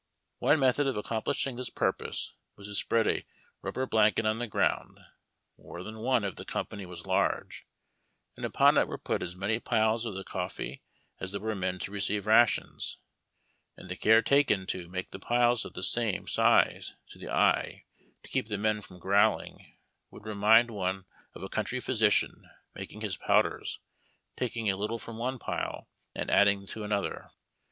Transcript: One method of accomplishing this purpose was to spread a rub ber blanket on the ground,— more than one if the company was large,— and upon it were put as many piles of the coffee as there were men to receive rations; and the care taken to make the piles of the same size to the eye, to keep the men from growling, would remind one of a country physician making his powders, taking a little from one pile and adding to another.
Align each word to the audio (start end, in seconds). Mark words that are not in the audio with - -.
One 0.39 0.59
method 0.59 0.87
of 0.87 0.97
accomplishing 0.97 1.57
this 1.57 1.69
purpose 1.69 2.33
was 2.55 2.65
to 2.65 2.73
spread 2.73 3.05
a 3.07 3.23
rub 3.61 3.75
ber 3.75 3.85
blanket 3.85 4.25
on 4.25 4.39
the 4.39 4.47
ground,— 4.47 4.99
more 5.63 5.83
than 5.83 5.99
one 5.99 6.23
if 6.23 6.37
the 6.37 6.43
company 6.43 6.87
was 6.87 7.05
large,— 7.05 7.67
and 8.35 8.43
upon 8.43 8.79
it 8.79 8.87
were 8.87 8.97
put 8.97 9.21
as 9.21 9.35
many 9.35 9.59
piles 9.59 10.07
of 10.07 10.15
the 10.15 10.23
coffee 10.23 10.81
as 11.19 11.31
there 11.33 11.41
were 11.41 11.53
men 11.53 11.77
to 11.77 11.91
receive 11.91 12.25
rations; 12.25 12.97
and 13.77 13.89
the 13.89 13.95
care 13.95 14.23
taken 14.23 14.65
to 14.65 14.89
make 14.89 15.11
the 15.11 15.19
piles 15.19 15.65
of 15.65 15.73
the 15.73 15.83
same 15.83 16.27
size 16.27 16.95
to 17.09 17.19
the 17.19 17.29
eye, 17.29 17.85
to 18.23 18.29
keep 18.31 18.47
the 18.47 18.57
men 18.57 18.81
from 18.81 18.97
growling, 18.97 19.77
would 20.09 20.25
remind 20.25 20.71
one 20.71 21.05
of 21.35 21.43
a 21.43 21.47
country 21.47 21.79
physician 21.79 22.49
making 22.73 23.01
his 23.01 23.17
powders, 23.17 23.77
taking 24.35 24.67
a 24.67 24.75
little 24.75 24.97
from 24.97 25.19
one 25.19 25.37
pile 25.37 25.87
and 26.15 26.31
adding 26.31 26.65
to 26.65 26.83
another. 26.83 27.29